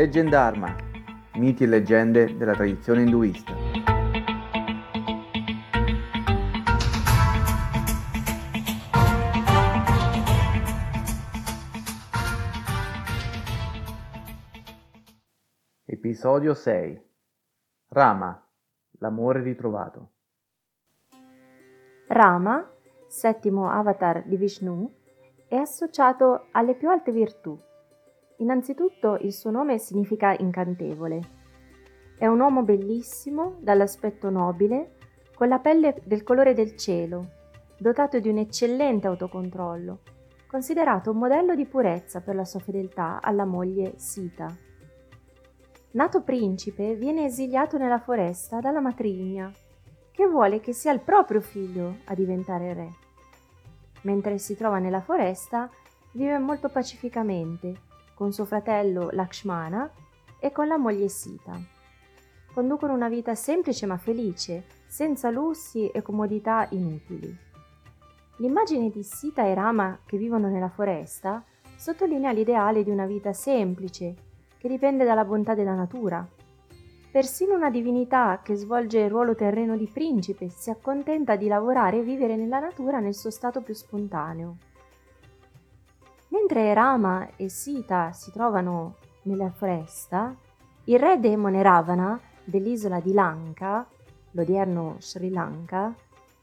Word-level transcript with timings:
Legend 0.00 0.30
Dharma, 0.30 0.74
miti 1.34 1.64
e 1.64 1.66
leggende 1.66 2.34
della 2.34 2.54
tradizione 2.54 3.02
induista. 3.02 3.52
Episodio 15.84 16.54
6 16.54 17.08
Rama, 17.88 18.42
l'amore 19.00 19.42
ritrovato. 19.42 20.12
Rama, 22.08 22.66
settimo 23.06 23.68
avatar 23.68 24.24
di 24.24 24.38
Vishnu, 24.38 24.90
è 25.46 25.56
associato 25.56 26.46
alle 26.52 26.74
più 26.74 26.88
alte 26.88 27.12
virtù. 27.12 27.68
Innanzitutto 28.40 29.18
il 29.20 29.34
suo 29.34 29.50
nome 29.50 29.78
significa 29.78 30.34
incantevole. 30.38 31.38
È 32.16 32.26
un 32.26 32.40
uomo 32.40 32.62
bellissimo, 32.62 33.56
dall'aspetto 33.60 34.30
nobile, 34.30 34.96
con 35.34 35.48
la 35.48 35.58
pelle 35.58 36.00
del 36.04 36.22
colore 36.22 36.54
del 36.54 36.74
cielo, 36.74 37.32
dotato 37.78 38.18
di 38.18 38.30
un 38.30 38.38
eccellente 38.38 39.06
autocontrollo, 39.06 40.00
considerato 40.46 41.10
un 41.10 41.18
modello 41.18 41.54
di 41.54 41.66
purezza 41.66 42.22
per 42.22 42.34
la 42.34 42.46
sua 42.46 42.60
fedeltà 42.60 43.20
alla 43.20 43.44
moglie 43.44 43.94
Sita. 43.96 44.54
Nato 45.92 46.22
principe, 46.22 46.94
viene 46.94 47.26
esiliato 47.26 47.76
nella 47.76 47.98
foresta 47.98 48.60
dalla 48.60 48.80
matrigna, 48.80 49.52
che 50.10 50.26
vuole 50.26 50.60
che 50.60 50.72
sia 50.72 50.92
il 50.92 51.00
proprio 51.00 51.42
figlio 51.42 51.98
a 52.04 52.14
diventare 52.14 52.72
re. 52.72 52.88
Mentre 54.02 54.38
si 54.38 54.56
trova 54.56 54.78
nella 54.78 55.00
foresta, 55.00 55.68
vive 56.12 56.38
molto 56.38 56.70
pacificamente 56.70 57.88
con 58.20 58.34
suo 58.34 58.44
fratello 58.44 59.08
Lakshmana 59.12 59.90
e 60.38 60.52
con 60.52 60.66
la 60.66 60.76
moglie 60.76 61.08
Sita. 61.08 61.58
Conducono 62.52 62.92
una 62.92 63.08
vita 63.08 63.34
semplice 63.34 63.86
ma 63.86 63.96
felice, 63.96 64.64
senza 64.86 65.30
lussi 65.30 65.88
e 65.88 66.02
comodità 66.02 66.68
inutili. 66.72 67.34
L'immagine 68.36 68.90
di 68.90 69.02
Sita 69.02 69.46
e 69.46 69.54
Rama 69.54 70.00
che 70.04 70.18
vivono 70.18 70.48
nella 70.50 70.68
foresta 70.68 71.42
sottolinea 71.74 72.32
l'ideale 72.32 72.84
di 72.84 72.90
una 72.90 73.06
vita 73.06 73.32
semplice, 73.32 74.14
che 74.58 74.68
dipende 74.68 75.06
dalla 75.06 75.24
bontà 75.24 75.54
della 75.54 75.74
natura. 75.74 76.28
Persino 77.10 77.54
una 77.54 77.70
divinità 77.70 78.40
che 78.44 78.54
svolge 78.54 78.98
il 78.98 79.08
ruolo 79.08 79.34
terreno 79.34 79.78
di 79.78 79.88
principe 79.90 80.50
si 80.50 80.68
accontenta 80.68 81.36
di 81.36 81.48
lavorare 81.48 82.00
e 82.00 82.02
vivere 82.02 82.36
nella 82.36 82.58
natura 82.58 82.98
nel 82.98 83.14
suo 83.14 83.30
stato 83.30 83.62
più 83.62 83.72
spontaneo. 83.72 84.68
Mentre 86.50 86.74
Rama 86.74 87.28
e 87.36 87.48
Sita 87.48 88.10
si 88.10 88.32
trovano 88.32 88.96
nella 89.22 89.50
foresta, 89.50 90.34
il 90.86 90.98
re 90.98 91.20
demone 91.20 91.62
Ravana 91.62 92.20
dell'isola 92.42 92.98
di 92.98 93.12
Lanka, 93.12 93.86
l'odierno 94.32 94.96
Sri 94.98 95.30
Lanka, 95.30 95.94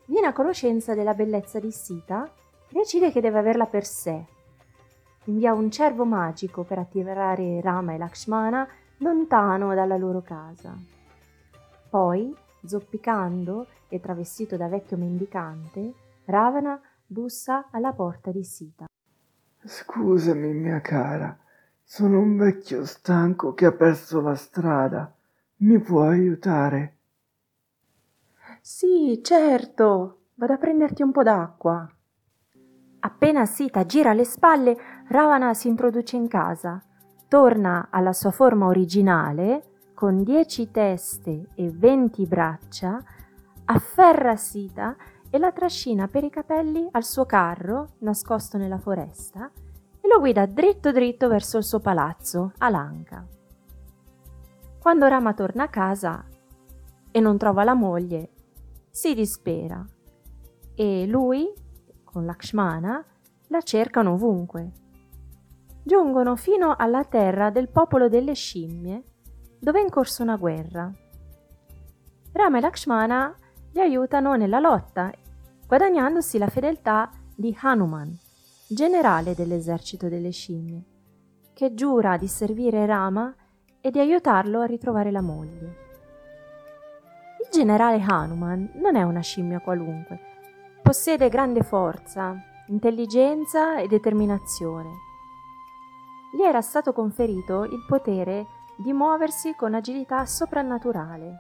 viene 0.06 0.28
a 0.28 0.32
conoscenza 0.32 0.94
della 0.96 1.14
bellezza 1.14 1.60
di 1.60 1.72
Sita 1.74 2.24
e 2.70 2.74
decide 2.74 3.12
che 3.12 3.20
deve 3.20 3.40
averla 3.40 3.66
per 3.66 3.84
sé 3.84 4.24
invia 5.26 5.52
un 5.52 5.70
cervo 5.70 6.06
magico 6.06 6.64
per 6.64 6.80
attirare 6.80 7.60
Rama 7.60 7.92
e 7.92 7.98
Lakshmana 7.98 8.66
lontano 9.00 9.76
dalla 9.76 9.98
loro 9.98 10.22
casa. 10.22 10.74
Poi, 11.90 12.34
zoppicando 12.64 13.68
e 13.90 14.00
travestito 14.00 14.56
da 14.56 14.70
vecchio 14.70 14.96
mendicante, 14.96 15.94
Ravana 16.24 16.80
bussa 17.06 17.68
alla 17.72 17.92
porta 17.92 18.32
di 18.32 18.46
Sita. 18.46 18.86
Scusami, 19.68 20.54
mia 20.54 20.80
cara, 20.80 21.38
sono 21.84 22.20
un 22.20 22.38
vecchio 22.38 22.86
stanco 22.86 23.54
che 23.54 23.66
ha 23.66 23.74
perso 23.74 24.22
la 24.22 24.34
strada. 24.34 25.14
Mi 25.58 25.78
può 25.78 26.04
aiutare? 26.04 26.96
Sì, 28.62 29.20
certo. 29.22 30.22
Vado 30.36 30.54
a 30.54 30.58
prenderti 30.58 31.02
un 31.02 31.12
po' 31.12 31.24
d'acqua. 31.24 31.86
Appena 33.00 33.46
Sita 33.46 33.86
gira 33.86 34.14
le 34.14 34.24
spalle, 34.24 34.78
Ravana 35.10 35.54
si 35.54 35.68
introduce 35.68 36.16
in 36.16 36.30
casa, 36.30 36.82
torna 37.28 37.90
alla 37.92 38.14
sua 38.14 38.32
forma 38.32 38.68
originale, 38.68 39.64
con 39.94 40.24
dieci 40.24 40.72
teste 40.72 41.50
e 41.56 41.70
venti 41.72 42.26
braccia, 42.26 43.04
afferra 43.66 44.38
Sita 44.38 44.96
e 45.38 45.40
la 45.40 45.52
trascina 45.52 46.08
per 46.08 46.24
i 46.24 46.32
capelli 46.32 46.88
al 46.92 47.04
suo 47.04 47.26
carro, 47.26 47.94
nascosto 48.00 48.58
nella 48.58 48.80
foresta, 48.80 49.50
e 50.02 50.08
lo 50.08 50.20
guida 50.20 50.48
dritto 50.48 50.92
dritto 50.92 51.28
verso 51.28 51.58
il 51.58 51.64
suo 51.64 51.80
palazzo, 51.80 52.54
a 52.58 52.70
Lanka. 52.70 53.26
Quando 54.80 55.08
Rama 55.08 55.34
torna 55.34 55.64
a 55.64 55.70
casa 55.70 56.26
e 57.12 57.20
non 57.20 57.38
trova 57.38 57.64
la 57.64 57.76
moglie, 57.76 58.32
si 58.90 59.14
dispera 59.14 59.86
e 60.74 61.06
lui 61.06 61.54
con 62.04 62.26
Lakshmana 62.26 63.06
la 63.50 63.62
cercano 63.62 64.14
ovunque. 64.14 64.72
Giungono 65.84 66.36
fino 66.36 66.76
alla 66.76 67.04
terra 67.04 67.52
del 67.52 67.70
popolo 67.70 68.10
delle 68.10 68.34
scimmie, 68.34 69.04
dove 69.60 69.80
è 69.80 69.84
in 69.84 69.90
corso 69.90 70.24
una 70.24 70.36
guerra. 70.36 70.92
Rama 72.32 72.58
e 72.58 72.62
Lakshmana 72.62 73.36
li 73.74 73.82
aiutano 73.82 74.36
nella 74.36 74.60
lotta, 74.60 75.12
guadagnandosi 75.68 76.38
la 76.38 76.48
fedeltà 76.48 77.12
di 77.36 77.56
Hanuman, 77.62 78.18
generale 78.68 79.36
dell'esercito 79.36 80.08
delle 80.08 80.32
scimmie, 80.32 80.84
che 81.54 81.74
giura 81.74 82.18
di 82.18 82.28
servire 82.28 82.86
Rama 82.86 83.36
e 83.82 83.92
di 83.92 84.00
aiutarlo 84.00 84.62
a 84.62 84.66
ritrovare 84.66 85.12
la 85.12 85.22
moglie. 85.22 85.86
Il 87.44 87.50
generale 87.52 88.02
Hanuman 88.02 88.72
non 88.76 88.96
è 88.96 89.04
una 89.04 89.22
scimmia 89.22 89.60
qualunque, 89.60 90.36
Possiede 90.88 91.28
grande 91.28 91.64
forza, 91.64 92.34
intelligenza 92.68 93.78
e 93.78 93.88
determinazione. 93.88 94.90
Gli 96.32 96.44
era 96.44 96.62
stato 96.62 96.94
conferito 96.94 97.66
il 97.66 97.84
potere 97.86 98.46
di 98.78 98.94
muoversi 98.94 99.54
con 99.54 99.74
agilità 99.74 100.26
soprannaturale. 100.26 101.40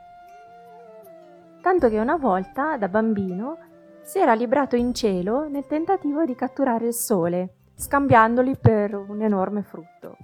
Tanto 1.61 1.87
che 1.87 1.97
una 1.97 2.17
volta, 2.17 2.75
da 2.75 2.89
bambino, 2.89 3.57
si 4.07 4.19
era 4.19 4.33
librato 4.35 4.77
in 4.77 4.93
cielo 4.93 5.49
nel 5.49 5.67
tentativo 5.67 6.23
di 6.23 6.33
catturare 6.33 6.87
il 6.87 6.93
sole, 6.93 7.55
scambiandoli 7.75 8.55
per 8.57 8.95
un 8.95 9.21
enorme 9.21 9.63
frutto. 9.63 10.15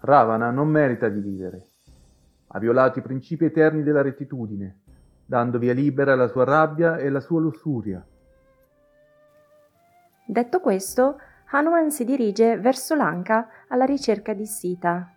Ravana 0.00 0.50
non 0.50 0.68
merita 0.68 1.08
di 1.08 1.20
vivere. 1.20 1.70
Ha 2.48 2.58
violato 2.58 2.98
i 2.98 3.02
principi 3.02 3.46
eterni 3.46 3.82
della 3.82 4.02
rettitudine 4.02 4.80
dando 5.24 5.58
via 5.58 5.72
libera 5.72 6.12
alla 6.12 6.28
sua 6.28 6.44
rabbia 6.44 6.98
e 6.98 7.06
alla 7.06 7.20
sua 7.20 7.40
lussuria. 7.40 8.06
Detto 10.26 10.60
questo, 10.60 11.18
Hanuman 11.50 11.90
si 11.90 12.04
dirige 12.04 12.58
verso 12.58 12.94
Lanka 12.94 13.48
alla 13.68 13.84
ricerca 13.86 14.34
di 14.34 14.44
Sita. 14.44 15.14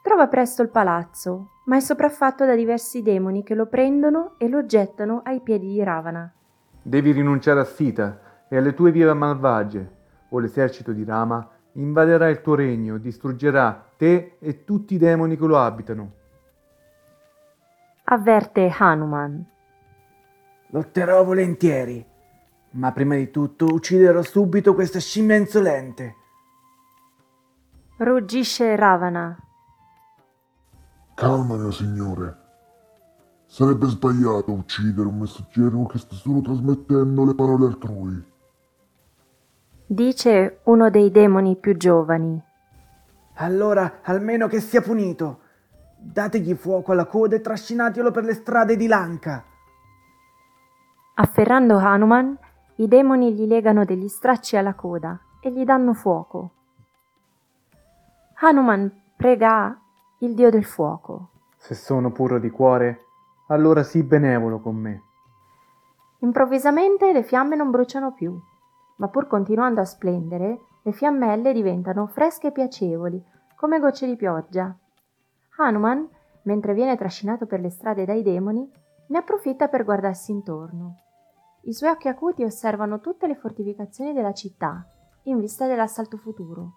Trova 0.00 0.28
presto 0.28 0.62
il 0.62 0.68
palazzo, 0.68 1.53
ma 1.64 1.76
è 1.76 1.80
sopraffatto 1.80 2.44
da 2.44 2.54
diversi 2.54 3.02
demoni 3.02 3.42
che 3.42 3.54
lo 3.54 3.66
prendono 3.66 4.34
e 4.38 4.48
lo 4.48 4.66
gettano 4.66 5.22
ai 5.24 5.40
piedi 5.40 5.68
di 5.68 5.82
Ravana. 5.82 6.32
Devi 6.82 7.12
rinunciare 7.12 7.60
a 7.60 7.64
Sita 7.64 8.46
e 8.48 8.56
alle 8.56 8.74
tue 8.74 8.92
vie 8.92 9.12
malvagie, 9.12 9.90
o 10.28 10.38
l'esercito 10.38 10.92
di 10.92 11.04
Rama 11.04 11.48
invaderà 11.72 12.28
il 12.28 12.40
tuo 12.40 12.54
regno, 12.54 12.98
distruggerà 12.98 13.92
te 13.96 14.36
e 14.38 14.64
tutti 14.64 14.94
i 14.94 14.98
demoni 14.98 15.36
che 15.36 15.46
lo 15.46 15.58
abitano 15.58 16.22
avverte 18.04 18.72
Hanuman. 18.76 19.44
Lotterò 20.68 21.24
volentieri, 21.24 22.04
ma 22.70 22.92
prima 22.92 23.14
di 23.14 23.30
tutto 23.30 23.66
ucciderò 23.66 24.22
subito 24.22 24.74
questa 24.74 24.98
scimmia 24.98 25.36
insolente. 25.36 26.16
Ruggisce 27.98 28.74
Ravana. 28.76 29.38
Calma, 31.14 31.56
mio 31.56 31.70
signore. 31.70 32.42
Sarebbe 33.46 33.86
sbagliato 33.86 34.50
uccidere 34.50 35.06
un 35.06 35.18
messaggero 35.18 35.86
che 35.86 35.98
sta 35.98 36.16
solo 36.16 36.40
trasmettendo 36.40 37.24
le 37.24 37.34
parole 37.36 37.66
altrui. 37.66 38.32
Dice 39.86 40.58
uno 40.64 40.90
dei 40.90 41.12
demoni 41.12 41.54
più 41.56 41.76
giovani. 41.76 42.42
Allora, 43.34 44.00
almeno 44.02 44.48
che 44.48 44.58
sia 44.58 44.80
punito. 44.80 45.40
Dategli 45.96 46.54
fuoco 46.54 46.90
alla 46.90 47.06
coda 47.06 47.36
e 47.36 47.40
trascinatelo 47.40 48.10
per 48.10 48.24
le 48.24 48.34
strade 48.34 48.76
di 48.76 48.88
Lanka. 48.88 49.44
Afferrando 51.14 51.76
Hanuman, 51.76 52.36
i 52.76 52.88
demoni 52.88 53.34
gli 53.34 53.46
legano 53.46 53.84
degli 53.84 54.08
stracci 54.08 54.56
alla 54.56 54.74
coda 54.74 55.16
e 55.40 55.52
gli 55.52 55.64
danno 55.64 55.94
fuoco. 55.94 56.50
Hanuman 58.40 58.90
prega 59.16 59.78
il 60.18 60.34
dio 60.34 60.50
del 60.50 60.64
fuoco. 60.64 61.30
Se 61.56 61.74
sono 61.74 62.10
puro 62.12 62.38
di 62.38 62.50
cuore, 62.50 63.04
allora 63.48 63.82
sii 63.82 64.02
benevolo 64.02 64.60
con 64.60 64.76
me. 64.76 65.02
Improvvisamente 66.20 67.12
le 67.12 67.22
fiamme 67.22 67.56
non 67.56 67.70
bruciano 67.70 68.12
più, 68.12 68.38
ma 68.96 69.08
pur 69.08 69.26
continuando 69.26 69.80
a 69.80 69.84
splendere, 69.84 70.60
Le 70.86 70.92
fiammelle 70.92 71.54
diventano 71.54 72.06
fresche 72.06 72.48
e 72.48 72.52
piacevoli, 72.52 73.22
come 73.56 73.80
gocce 73.80 74.06
di 74.06 74.16
pioggia. 74.16 74.76
Hanuman, 75.56 76.06
mentre 76.42 76.74
viene 76.74 76.94
trascinato 76.94 77.46
per 77.46 77.60
le 77.60 77.70
strade 77.70 78.04
dai 78.04 78.22
demoni, 78.22 78.70
ne 79.06 79.18
approfitta 79.18 79.68
per 79.68 79.84
guardarsi 79.84 80.30
intorno. 80.30 80.98
I 81.62 81.72
suoi 81.72 81.88
occhi 81.88 82.08
acuti 82.08 82.44
osservano 82.44 83.00
tutte 83.00 83.26
le 83.26 83.34
fortificazioni 83.34 84.12
della 84.12 84.34
città, 84.34 84.86
in 85.22 85.40
vista 85.40 85.66
dell'assalto 85.66 86.18
futuro. 86.18 86.72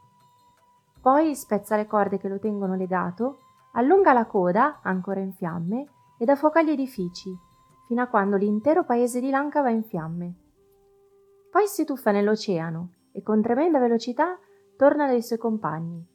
Poi 1.07 1.36
spezza 1.36 1.77
le 1.77 1.88
corde 1.88 2.18
che 2.18 2.27
lo 2.27 2.38
tengono 2.38 2.75
legato, 2.75 3.38
allunga 3.75 4.12
la 4.12 4.25
coda, 4.25 4.81
ancora 4.83 5.21
in 5.21 5.31
fiamme, 5.31 5.88
e 6.18 6.25
dà 6.25 6.36
fuoco 6.36 6.59
agli 6.59 6.71
edifici, 6.71 7.33
fino 7.88 8.01
a 8.01 8.07
quando 8.07 8.36
l'intero 8.36 8.83
paese 8.83 9.21
di 9.21 9.30
Lanka 9.30 9.62
va 9.62 9.69
in 9.69 9.83
fiamme. 9.83 10.36
Poi 11.50 11.65
si 11.65 11.86
tuffa 11.86 12.12
nell'oceano 12.12 12.92
e 13.13 13.24
con 13.24 13.42
tremenda 13.42 13.80
velocità 13.80 14.38
torna 14.75 15.07
dai 15.07 15.21
suoi 15.21 15.39
compagni. 15.39 16.06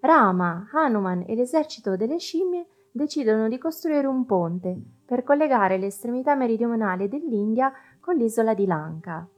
Rama, 0.00 0.70
Hanuman 0.72 1.24
e 1.26 1.34
l'esercito 1.34 1.96
delle 1.96 2.18
scimmie 2.18 2.66
decidono 2.90 3.46
di 3.46 3.58
costruire 3.58 4.06
un 4.06 4.24
ponte 4.24 4.74
per 5.04 5.22
collegare 5.22 5.76
l'estremità 5.76 6.34
meridionale 6.34 7.10
dell'India 7.10 7.70
con 8.00 8.14
l'isola 8.14 8.54
di 8.54 8.64
Lanka. 8.64 9.28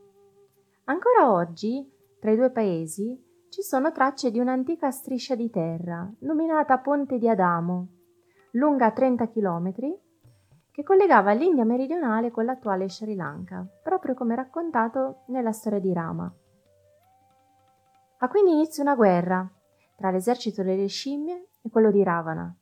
Ancora 0.84 1.32
oggi, 1.32 1.90
tra 2.20 2.30
i 2.30 2.36
due 2.36 2.50
paesi, 2.50 3.26
ci 3.50 3.62
sono 3.62 3.92
tracce 3.92 4.30
di 4.30 4.38
un'antica 4.38 4.90
striscia 4.90 5.34
di 5.34 5.48
terra, 5.50 6.10
nominata 6.20 6.78
Ponte 6.78 7.18
di 7.18 7.28
Adamo, 7.28 7.88
lunga 8.52 8.90
30 8.90 9.28
km, 9.28 9.72
che 10.70 10.82
collegava 10.82 11.32
l'India 11.32 11.64
meridionale 11.64 12.30
con 12.30 12.44
l'attuale 12.44 12.88
Sri 12.88 13.14
Lanka, 13.14 13.66
proprio 13.82 14.14
come 14.14 14.34
raccontato 14.34 15.22
nella 15.28 15.52
storia 15.52 15.80
di 15.80 15.92
Rama. 15.92 16.32
Ha 18.18 18.28
quindi 18.28 18.52
inizio 18.52 18.82
una 18.82 18.94
guerra 18.94 19.50
tra 19.96 20.10
l'esercito 20.10 20.62
delle 20.62 20.86
scimmie 20.86 21.48
e 21.62 21.70
quello 21.70 21.90
di 21.90 22.02
Ravana. 22.02 22.54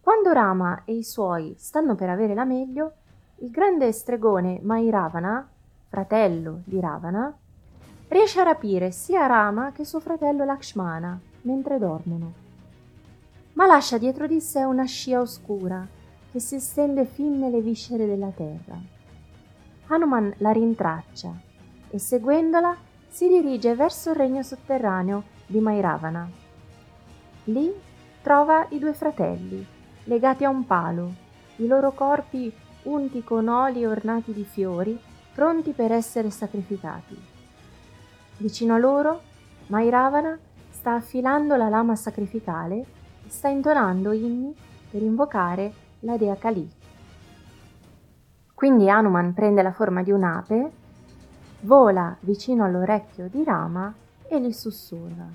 Quando 0.00 0.32
Rama 0.32 0.84
e 0.84 0.94
i 0.94 1.02
suoi 1.02 1.54
stanno 1.58 1.94
per 1.94 2.10
avere 2.10 2.34
la 2.34 2.44
meglio, 2.44 2.92
il 3.38 3.50
grande 3.50 3.90
stregone 3.90 4.60
Mairavana, 4.62 5.50
fratello 5.88 6.62
di 6.64 6.78
Ravana, 6.78 7.36
riesce 8.14 8.38
a 8.38 8.44
rapire 8.44 8.92
sia 8.92 9.26
Rama 9.26 9.72
che 9.72 9.84
suo 9.84 9.98
fratello 9.98 10.44
Lakshmana 10.44 11.18
mentre 11.42 11.80
dormono. 11.80 12.32
Ma 13.54 13.66
lascia 13.66 13.98
dietro 13.98 14.28
di 14.28 14.40
sé 14.40 14.62
una 14.62 14.84
scia 14.84 15.20
oscura 15.20 15.84
che 16.30 16.38
si 16.38 16.54
estende 16.54 17.06
fin 17.06 17.40
nelle 17.40 17.60
viscere 17.60 18.06
della 18.06 18.30
terra. 18.30 18.78
Hanuman 19.88 20.32
la 20.38 20.52
rintraccia 20.52 21.34
e 21.90 21.98
seguendola 21.98 22.76
si 23.08 23.26
dirige 23.26 23.74
verso 23.74 24.10
il 24.10 24.16
regno 24.16 24.44
sotterraneo 24.44 25.24
di 25.46 25.58
Mairavana. 25.58 26.30
Lì 27.44 27.72
trova 28.22 28.64
i 28.70 28.78
due 28.78 28.94
fratelli, 28.94 29.66
legati 30.04 30.44
a 30.44 30.50
un 30.50 30.64
palo, 30.64 31.12
i 31.56 31.66
loro 31.66 31.90
corpi 31.90 32.52
unti 32.84 33.24
con 33.24 33.48
oli 33.48 33.84
ornati 33.84 34.32
di 34.32 34.44
fiori, 34.44 34.96
pronti 35.34 35.72
per 35.72 35.90
essere 35.90 36.30
sacrificati. 36.30 37.32
Vicino 38.36 38.74
a 38.74 38.78
loro, 38.78 39.20
Mairavana 39.68 40.38
sta 40.70 40.94
affilando 40.94 41.56
la 41.56 41.68
lama 41.68 41.94
sacrificale 41.94 42.76
e 43.24 43.28
sta 43.28 43.48
intonando 43.48 44.12
inni 44.12 44.54
per 44.90 45.02
invocare 45.02 45.72
la 46.00 46.16
dea 46.16 46.36
Kali. 46.36 46.70
Quindi 48.52 48.90
Hanuman 48.90 49.34
prende 49.34 49.62
la 49.62 49.72
forma 49.72 50.02
di 50.02 50.10
un'ape, 50.10 50.70
vola 51.60 52.16
vicino 52.20 52.64
all'orecchio 52.64 53.28
di 53.28 53.42
Rama 53.44 53.92
e 54.28 54.40
gli 54.40 54.52
sussurra. 54.52 55.26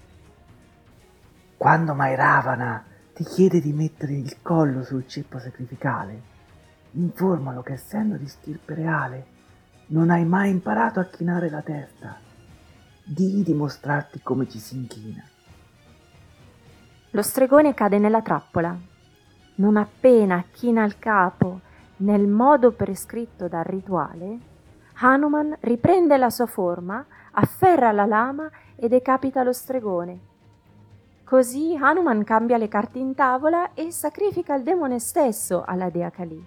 Quando 1.57 1.93
Mairavana 1.93 2.83
ti 3.13 3.23
chiede 3.23 3.59
di 3.59 3.73
mettere 3.73 4.13
il 4.13 4.41
collo 4.41 4.83
sul 4.83 5.07
ceppo 5.07 5.39
sacrificale, 5.39 6.21
informalo 6.91 7.61
che 7.61 7.73
essendo 7.73 8.15
di 8.15 8.27
stirpe 8.27 8.73
reale 8.73 9.25
non 9.87 10.09
hai 10.09 10.25
mai 10.25 10.49
imparato 10.49 10.99
a 10.99 11.05
chinare 11.05 11.49
la 11.49 11.61
testa. 11.61 12.27
Di 13.11 13.53
mostrarti 13.53 14.21
come 14.21 14.47
ci 14.47 14.59
si 14.59 14.75
inchina. 14.75 15.23
Lo 17.11 17.21
stregone 17.21 17.73
cade 17.73 17.97
nella 17.97 18.21
trappola. 18.21 18.77
Non 19.55 19.77
appena 19.77 20.43
china 20.51 20.83
il 20.83 20.99
capo 20.99 21.61
nel 21.97 22.27
modo 22.27 22.71
prescritto 22.71 23.47
dal 23.47 23.63
rituale, 23.63 24.37
Hanuman 25.01 25.57
riprende 25.61 26.17
la 26.17 26.29
sua 26.29 26.45
forma, 26.45 27.03
afferra 27.31 27.91
la 27.91 28.05
lama 28.05 28.49
e 28.75 28.87
decapita 28.87 29.43
lo 29.43 29.53
stregone 29.53 30.27
Così 31.29 31.77
Hanuman 31.79 32.23
cambia 32.23 32.57
le 32.57 32.67
carte 32.67 32.97
in 32.97 33.13
tavola 33.13 33.75
e 33.75 33.91
sacrifica 33.91 34.55
il 34.55 34.63
demone 34.63 34.97
stesso 34.97 35.63
alla 35.63 35.91
dea 35.91 36.09
Kali. 36.09 36.43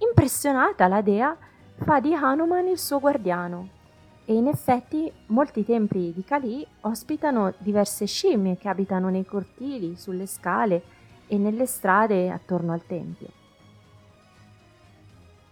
Impressionata 0.00 0.86
la 0.86 1.00
dea 1.00 1.34
fa 1.76 1.98
di 1.98 2.12
Hanuman 2.12 2.66
il 2.66 2.76
suo 2.76 3.00
guardiano 3.00 3.68
e 4.28 4.34
in 4.34 4.46
effetti 4.46 5.10
molti 5.28 5.64
templi 5.64 6.12
di 6.12 6.22
Kali 6.22 6.66
ospitano 6.82 7.54
diverse 7.56 8.04
scimmie 8.04 8.58
che 8.58 8.68
abitano 8.68 9.08
nei 9.08 9.24
cortili, 9.24 9.96
sulle 9.96 10.26
scale 10.26 10.82
e 11.26 11.38
nelle 11.38 11.64
strade 11.64 12.30
attorno 12.30 12.74
al 12.74 12.84
tempio. 12.84 13.28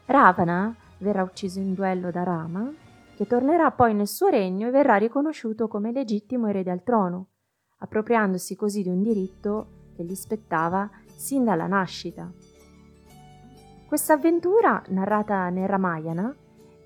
Ravana 0.05 0.77
verrà 0.99 1.23
ucciso 1.23 1.59
in 1.59 1.73
duello 1.73 2.11
da 2.11 2.23
Rama, 2.23 2.71
che 3.17 3.27
tornerà 3.27 3.71
poi 3.71 3.95
nel 3.95 4.09
suo 4.09 4.29
regno 4.29 4.69
e 4.69 4.71
verrà 4.71 4.97
riconosciuto 4.97 5.69
come 5.69 5.91
legittimo 5.91 6.49
erede 6.49 6.71
al 6.71 6.83
trono 6.83 7.29
appropriandosi 7.79 8.57
così 8.57 8.83
di 8.83 8.91
un 8.91 9.03
diritto 9.03 9.91
che 9.95 10.05
gli 10.05 10.15
spettava 10.15 10.91
sin 11.15 11.45
dalla 11.45 11.67
nascita. 11.67 12.31
Questa 13.87 14.15
avventura, 14.15 14.83
narrata 14.89 15.49
nel 15.49 15.67
Ramayana, 15.69 16.35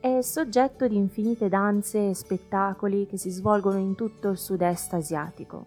è 0.01 0.23
soggetto 0.23 0.89
di 0.89 0.97
infinite 0.97 1.51
danze 1.51 2.09
e 2.09 2.15
spettacoli 2.15 3.07
che 3.07 3.19
si 3.19 3.29
svolgono 3.29 3.77
in 3.77 3.95
tutto 3.95 4.31
il 4.31 4.39
sud-est 4.39 4.95
asiatico. 4.95 5.67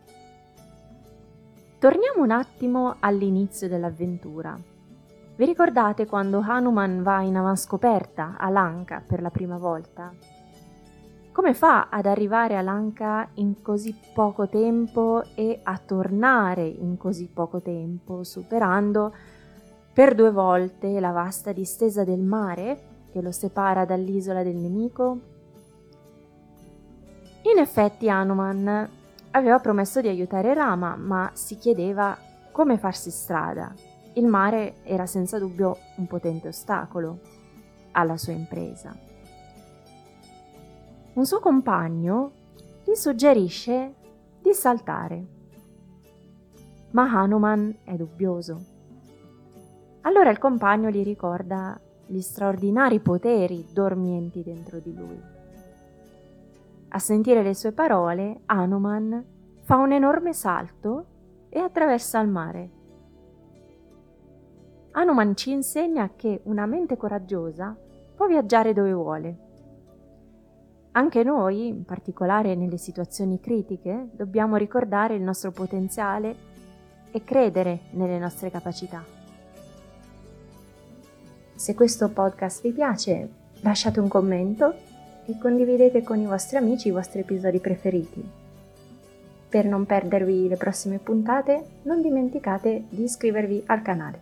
Torniamo 1.78 2.24
un 2.24 2.32
attimo 2.32 2.96
all'inizio 3.00 3.68
dell'avventura. 3.68 4.58
Vi 5.36 5.46
ricordate 5.46 6.08
quando 6.08 6.40
Hanuman 6.40 7.04
va 7.04 7.22
in 7.22 7.36
avanscoperta 7.36 8.36
a 8.40 8.50
Lanka 8.50 9.04
per 9.06 9.22
la 9.22 9.30
prima 9.30 9.58
volta? 9.58 10.12
Come 11.32 11.54
fa 11.54 11.90
ad 11.90 12.08
arrivare 12.08 12.58
a 12.58 12.62
Lanka 12.62 13.28
in 13.36 13.62
così 13.62 13.96
poco 14.16 14.48
tempo 14.48 15.24
e 15.36 15.60
a 15.62 15.78
tornare 15.78 16.66
in 16.66 16.98
così 16.98 17.28
poco 17.32 17.62
tempo, 17.62 18.24
superando 18.24 19.14
per 19.94 20.16
due 20.16 20.32
volte 20.32 21.00
la 21.00 21.12
vasta 21.12 21.52
distesa 21.52 22.04
del 22.04 22.22
mare 22.22 22.93
che 23.14 23.22
lo 23.22 23.32
separa 23.32 23.86
dall'isola 23.86 24.44
del 24.44 24.56
nemico? 24.56 25.20
In 27.44 27.60
effetti 27.60 28.10
Hanuman 28.10 28.90
aveva 29.32 29.60
promesso 29.60 30.02
di 30.02 30.10
aiutare 30.10 30.54
Rama, 30.54 30.98
ma 30.98 31.32
si 31.34 31.56
chiedeva 31.56 32.18
come 32.52 32.78
farsi 32.78 33.12
strada. 33.12 33.74
Il 34.16 34.26
mare 34.26 34.84
era 34.84 35.06
senza 35.06 35.40
dubbio 35.40 35.78
un 35.96 36.08
potente 36.08 36.50
ostacolo 36.50 37.20
alla 37.92 38.18
sua 38.18 38.34
impresa 38.34 39.12
un 41.14 41.26
suo 41.26 41.40
compagno 41.40 42.32
gli 42.84 42.96
suggerisce 42.96 43.94
di 44.42 44.52
saltare. 44.54 45.26
Ma 46.92 47.04
Hanuman 47.04 47.76
è 47.84 47.94
dubbioso. 47.94 48.72
Allora 50.02 50.32
il 50.32 50.40
compagno 50.40 50.90
gli 50.90 51.04
ricorda 51.04 51.80
gli 52.06 52.22
straordinari 52.22 53.00
poteri 53.00 53.66
dormienti 53.72 54.44
dentro 54.44 54.80
di 54.80 54.94
lui. 54.94 55.20
A 56.90 57.00
sentire 57.00 57.44
le 57.44 57.56
sue 57.56 57.72
parole, 57.72 58.42
Hanuman 58.46 59.26
fa 59.62 59.78
un 59.78 59.92
enorme 59.92 60.34
salto 60.34 61.06
e 61.50 61.60
attraversa 61.60 62.20
il 62.20 62.30
mare. 62.30 62.70
Hanuman 64.92 65.36
ci 65.36 65.52
insegna 65.52 66.12
che 66.16 66.42
una 66.44 66.66
mente 66.66 66.98
coraggiosa 66.98 67.76
può 68.16 68.28
viaggiare 68.28 68.74
dove 68.74 68.94
vuole 68.94 69.52
anche 70.96 71.24
noi, 71.24 71.70
in 71.70 71.86
particolare 71.86 72.54
nelle 72.54 72.78
situazioni 72.78 73.40
critiche, 73.40 74.10
dobbiamo 74.12 74.58
ricordare 74.58 75.16
il 75.16 75.24
nostro 75.24 75.52
potenziale 75.52 76.36
e 77.12 77.24
credere 77.24 77.80
nelle 77.94 78.20
nostre 78.20 78.52
capacità. 78.52 79.23
Se 81.64 81.76
questo 81.76 82.10
podcast 82.10 82.62
vi 82.62 82.74
piace, 82.74 83.30
lasciate 83.62 84.02
un 84.02 84.10
commento 84.10 84.76
e 85.26 85.38
condividete 85.38 86.04
con 86.04 86.20
i 86.20 86.26
vostri 86.26 86.58
amici 86.58 86.90
i 86.90 86.92
vostri 86.92 87.22
episodi 87.22 87.60
preferiti. 87.60 88.22
Per 89.48 89.66
non 89.66 89.86
perdervi 89.86 90.50
le 90.50 90.58
prossime 90.58 90.98
puntate, 90.98 91.64
non 91.84 92.02
dimenticate 92.02 92.84
di 92.90 93.04
iscrivervi 93.04 93.64
al 93.68 93.82
canale. 93.82 94.20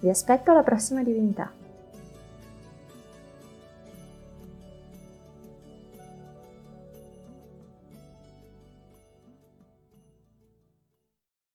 Vi 0.00 0.08
aspetto 0.08 0.52
alla 0.52 0.62
prossima 0.62 1.02
divinità. 1.02 1.59